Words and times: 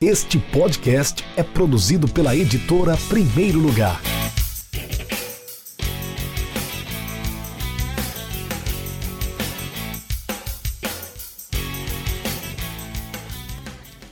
Este 0.00 0.38
podcast 0.38 1.24
é 1.36 1.42
produzido 1.42 2.06
pela 2.06 2.36
editora 2.36 2.96
Primeiro 3.08 3.58
Lugar. 3.58 4.00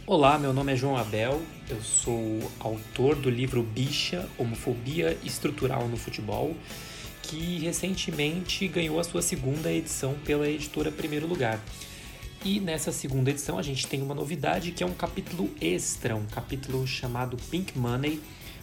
Olá, 0.04 0.36
meu 0.36 0.52
nome 0.52 0.72
é 0.72 0.76
João 0.76 0.96
Abel, 0.96 1.40
eu 1.70 1.80
sou 1.80 2.50
autor 2.58 3.14
do 3.14 3.30
livro 3.30 3.62
Bicha, 3.62 4.28
Homofobia 4.36 5.16
Estrutural 5.22 5.86
no 5.86 5.96
Futebol, 5.96 6.56
que 7.22 7.60
recentemente 7.60 8.66
ganhou 8.66 8.98
a 8.98 9.04
sua 9.04 9.22
segunda 9.22 9.70
edição 9.72 10.16
pela 10.24 10.48
editora 10.48 10.90
Primeiro 10.90 11.28
Lugar. 11.28 11.60
E 12.46 12.60
nessa 12.60 12.92
segunda 12.92 13.30
edição 13.30 13.58
a 13.58 13.62
gente 13.62 13.88
tem 13.88 14.00
uma 14.00 14.14
novidade 14.14 14.70
que 14.70 14.84
é 14.84 14.86
um 14.86 14.94
capítulo 14.94 15.50
extra, 15.60 16.14
um 16.14 16.26
capítulo 16.26 16.86
chamado 16.86 17.36
Pink 17.50 17.76
Money, 17.76 18.20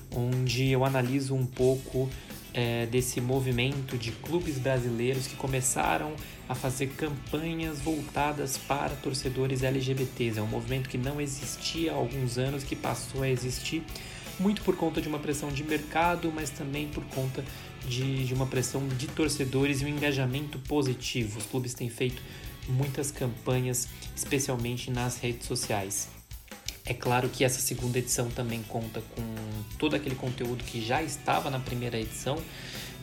onde 0.09 0.69
eu 0.69 0.85
analiso 0.85 1.35
um 1.35 1.45
pouco 1.45 2.09
é, 2.53 2.85
desse 2.85 3.19
movimento 3.19 3.97
de 3.97 4.13
clubes 4.13 4.57
brasileiros 4.57 5.27
que 5.27 5.35
começaram 5.35 6.15
a 6.47 6.55
fazer 6.55 6.91
campanhas 6.91 7.81
voltadas 7.81 8.57
para 8.57 8.95
torcedores 8.95 9.63
LGBTs. 9.63 10.39
É 10.39 10.41
um 10.41 10.47
movimento 10.47 10.87
que 10.87 10.97
não 10.97 11.19
existia 11.19 11.91
há 11.91 11.95
alguns 11.95 12.37
anos, 12.37 12.63
que 12.63 12.77
passou 12.77 13.21
a 13.21 13.29
existir 13.29 13.83
muito 14.39 14.61
por 14.61 14.77
conta 14.77 15.01
de 15.01 15.09
uma 15.09 15.19
pressão 15.19 15.49
de 15.49 15.61
mercado, 15.61 16.31
mas 16.33 16.49
também 16.49 16.87
por 16.87 17.03
conta 17.07 17.43
de, 17.85 18.23
de 18.23 18.33
uma 18.33 18.45
pressão 18.45 18.87
de 18.87 19.07
torcedores 19.07 19.81
e 19.81 19.85
um 19.85 19.89
engajamento 19.89 20.57
positivo. 20.59 21.37
Os 21.37 21.45
clubes 21.45 21.73
têm 21.73 21.89
feito 21.89 22.21
muitas 22.67 23.11
campanhas, 23.11 23.87
especialmente 24.15 24.89
nas 24.91 25.17
redes 25.17 25.47
sociais. 25.47 26.07
É 26.85 26.93
claro 26.93 27.29
que 27.29 27.43
essa 27.43 27.61
segunda 27.61 27.97
edição 27.97 28.29
também 28.29 28.61
conta 28.63 29.01
com 29.15 29.23
todo 29.77 29.95
aquele 29.95 30.15
conteúdo 30.15 30.63
que 30.63 30.85
já 30.85 31.01
estava 31.01 31.49
na 31.49 31.59
primeira 31.59 31.97
edição. 31.99 32.37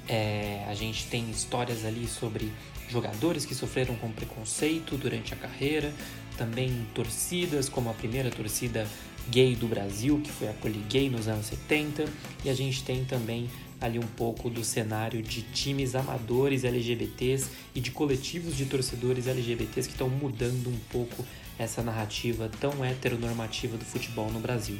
É, 0.06 0.64
a 0.68 0.74
gente 0.74 1.06
tem 1.06 1.30
histórias 1.30 1.84
ali 1.84 2.06
sobre 2.06 2.52
jogadores 2.88 3.46
que 3.46 3.54
sofreram 3.54 3.94
com 3.96 4.10
preconceito 4.10 4.96
durante 4.96 5.32
a 5.32 5.36
carreira, 5.36 5.94
também 6.36 6.86
torcidas, 6.94 7.68
como 7.68 7.88
a 7.88 7.94
primeira 7.94 8.30
torcida 8.30 8.86
gay 9.28 9.54
do 9.54 9.66
Brasil, 9.66 10.20
que 10.22 10.30
foi 10.30 10.48
a 10.48 10.54
Gay 10.88 11.10
nos 11.10 11.28
anos 11.28 11.46
70, 11.46 12.04
e 12.44 12.50
a 12.50 12.54
gente 12.54 12.82
tem 12.84 13.04
também 13.04 13.48
ali 13.80 13.98
um 13.98 14.06
pouco 14.06 14.50
do 14.50 14.62
cenário 14.62 15.22
de 15.22 15.42
times 15.42 15.94
amadores 15.94 16.64
LGBTs 16.64 17.48
e 17.74 17.80
de 17.80 17.90
coletivos 17.90 18.56
de 18.56 18.66
torcedores 18.66 19.26
LGBTs 19.26 19.88
que 19.88 19.94
estão 19.94 20.08
mudando 20.08 20.68
um 20.68 20.78
pouco 20.90 21.24
essa 21.58 21.82
narrativa 21.82 22.50
tão 22.60 22.84
heteronormativa 22.84 23.76
do 23.76 23.84
futebol 23.84 24.30
no 24.30 24.40
Brasil. 24.40 24.78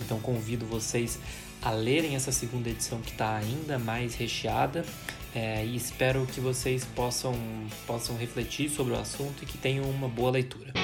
Então 0.00 0.18
convido 0.20 0.66
vocês 0.66 1.18
a 1.62 1.70
lerem 1.70 2.14
essa 2.14 2.30
segunda 2.30 2.68
edição 2.68 3.00
que 3.00 3.12
está 3.12 3.36
ainda 3.36 3.78
mais 3.78 4.14
recheada 4.14 4.84
é, 5.34 5.64
e 5.64 5.74
espero 5.74 6.26
que 6.26 6.40
vocês 6.40 6.84
possam, 6.84 7.34
possam 7.86 8.16
refletir 8.16 8.68
sobre 8.68 8.92
o 8.92 8.98
assunto 8.98 9.42
e 9.42 9.46
que 9.46 9.58
tenham 9.58 9.84
uma 9.90 10.08
boa 10.08 10.30
leitura. 10.30 10.83